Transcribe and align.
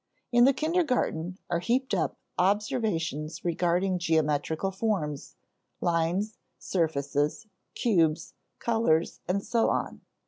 In 0.31 0.45
the 0.45 0.53
kindergarten 0.53 1.37
are 1.47 1.59
heaped 1.59 1.93
up 1.93 2.17
observations 2.39 3.45
regarding 3.45 3.99
geometrical 3.99 4.71
forms, 4.71 5.35
lines, 5.79 6.39
surfaces, 6.57 7.45
cubes, 7.75 8.33
colors, 8.57 9.19
and 9.27 9.45
so 9.45 9.69
on. 9.69 10.01